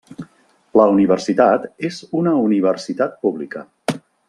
[0.79, 3.67] La universitat és una universitat pública.